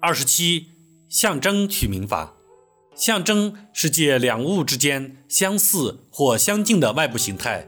[0.00, 0.68] 二十七，
[1.08, 2.34] 象征取名法。
[2.94, 7.66] 象征是借两物之间相似或相近的外部形态，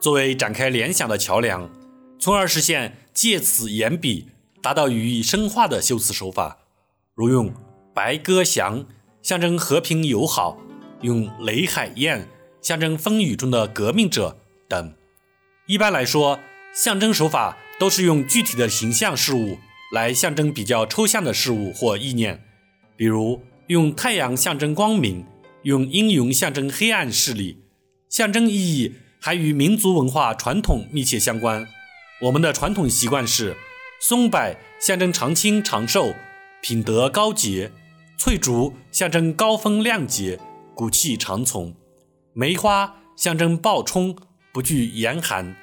[0.00, 1.70] 作为展开联想的桥梁，
[2.18, 4.28] 从而实现借此言比，
[4.60, 6.58] 达到语义深化的修辞手法。
[7.14, 7.52] 如用
[7.94, 8.84] 白鸽翔
[9.22, 10.58] 象征和平友好，
[11.02, 12.28] 用雷海燕
[12.60, 14.36] 象征风雨中的革命者
[14.68, 14.94] 等。
[15.68, 16.40] 一般来说，
[16.74, 19.58] 象征手法都是用具体的形象事物
[19.92, 22.40] 来象征比较抽象的事物或意念，
[22.96, 23.42] 比如。
[23.68, 25.26] 用太阳象征光明，
[25.64, 27.64] 用阴云象征黑暗势力，
[28.08, 31.68] 象征意义还与民族文化传统密切相关。
[32.22, 33.54] 我们的传统习惯是：
[34.00, 36.14] 松柏象征长青长寿、
[36.62, 37.70] 品德高洁；
[38.16, 40.40] 翠竹象征高风亮节、
[40.74, 41.74] 骨气长存；
[42.32, 44.16] 梅花象征暴冲
[44.50, 45.54] 不惧严寒；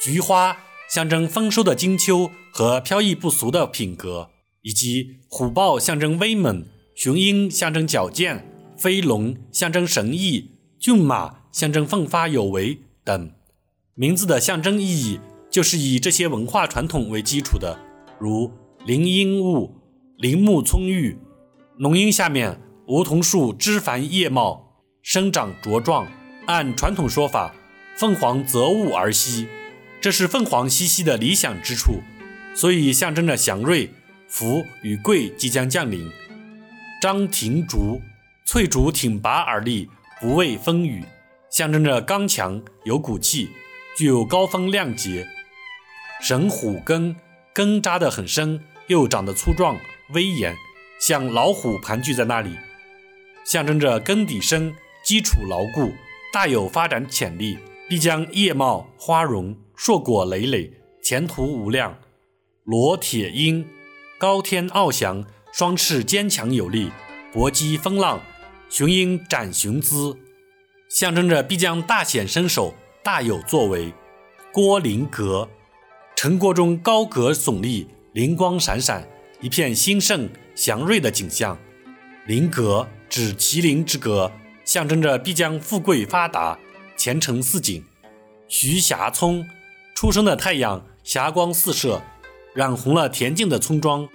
[0.00, 0.56] 菊花
[0.90, 4.30] 象征丰收的金秋和飘逸不俗的品格；
[4.62, 6.66] 以及虎豹象征威猛。
[6.96, 8.44] 雄鹰象征矫健，
[8.76, 10.50] 飞龙象征神异，
[10.80, 13.30] 骏马象征奋发有为等。
[13.94, 17.78] 名字的象征意义就是以这些文化传统为基础的，
[18.18, 18.50] 如
[18.84, 19.76] 林荫雾，
[20.18, 21.16] 林木葱郁，
[21.78, 26.08] 浓荫下面梧桐树枝繁叶茂，生长茁壮。
[26.46, 27.54] 按传统说法，
[27.96, 29.46] 凤凰择物而栖，
[30.00, 32.00] 这是凤凰栖息的理想之处，
[32.54, 33.92] 所以象征着祥瑞、
[34.26, 36.10] 福与贵即将降临。
[37.02, 38.00] 张庭竹，
[38.46, 41.04] 翠竹挺拔而立，不畏风雨，
[41.50, 43.50] 象征着刚强有骨气，
[43.94, 45.28] 具有高风亮节。
[46.22, 47.14] 神虎根，
[47.52, 49.78] 根扎得很深，又长得粗壮
[50.14, 50.56] 威严，
[50.98, 52.56] 像老虎盘踞在那里，
[53.44, 55.92] 象征着根底深，基础牢固，
[56.32, 60.70] 大有发展潜力，必将叶茂花荣，硕果累累，
[61.02, 61.96] 前途无量。
[62.64, 63.66] 罗铁鹰，
[64.18, 65.24] 高天翱翔。
[65.54, 66.90] 双翅坚强有力，
[67.32, 68.20] 搏击风浪，
[68.68, 70.14] 雄鹰展雄姿，
[70.90, 73.94] 象征着必将大显身手，大有作为。
[74.52, 75.48] 郭林阁，
[76.14, 79.08] 城郭中高阁耸立，灵光闪闪，
[79.40, 81.56] 一片兴盛祥瑞的景象。
[82.26, 84.30] 林阁指麒麟之阁，
[84.62, 86.58] 象征着必将富贵发达，
[86.98, 87.82] 前程似锦。
[88.46, 89.48] 徐霞聪，
[90.00, 92.00] 初升的太阳，霞光四射，
[92.54, 94.08] 染红了恬静的村庄。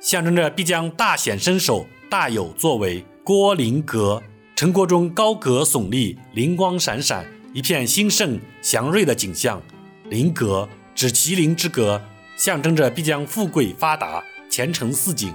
[0.00, 3.04] 象征着必将大显身手、大有作为。
[3.22, 4.20] 郭林阁，
[4.56, 9.62] 城郭中高阁耸立，灵光闪闪，一片兴盛祥瑞的景象。
[10.10, 12.02] 林阁指麒麟之阁，
[12.36, 14.20] 象征着必将富贵发达、
[14.50, 15.32] 前程似锦。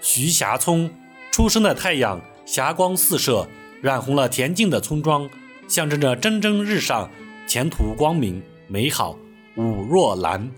[0.00, 0.90] 徐霞村，
[1.30, 3.46] 初升的太阳，霞光四射，
[3.82, 5.28] 染红了恬静的村庄，
[5.68, 7.10] 象征着蒸蒸日上、
[7.46, 9.14] 前途光明美好。
[9.56, 10.50] 武若兰，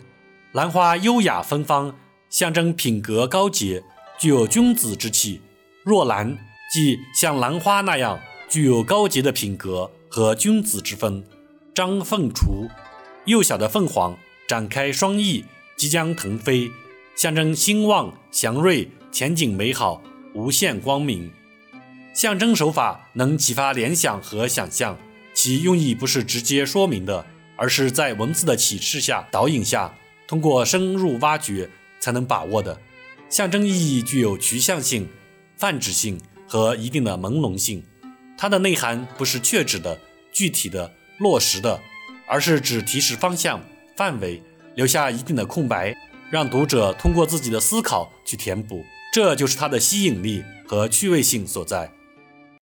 [0.52, 1.94] 兰花优雅芬芳。
[2.30, 3.82] 象征品格高洁，
[4.18, 5.40] 具有君子之气。
[5.84, 6.36] 若兰
[6.72, 11.24] 即像兰花那样具有高洁的品格和君子之风。
[11.74, 12.68] 张凤雏，
[13.24, 14.16] 幼小的凤凰
[14.48, 15.44] 展开双翼，
[15.76, 16.70] 即将腾飞，
[17.16, 20.02] 象征兴旺祥瑞，前景美好，
[20.34, 21.32] 无限光明。
[22.14, 24.96] 象征手法能启发联想和想象，
[25.34, 27.26] 其用意不是直接说明的，
[27.56, 29.94] 而是在文字的启示下、导引下，
[30.26, 31.70] 通过深入挖掘。
[32.00, 32.78] 才能把握的
[33.30, 35.08] 象征意义具有趋向性、
[35.56, 37.82] 泛指性和一定的朦胧性。
[38.36, 39.98] 它的内涵不是确指的、
[40.30, 41.80] 具体的、落实的，
[42.26, 43.58] 而是指提示方向、
[43.96, 44.42] 范围，
[44.74, 45.96] 留下一定的空白，
[46.30, 48.84] 让读者通过自己的思考去填补。
[49.10, 51.90] 这就是它的吸引力和趣味性所在。